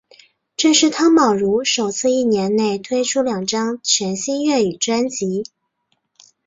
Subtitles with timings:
[0.57, 5.43] 这是汤宝如首次一年内推出两张全新粤语专辑。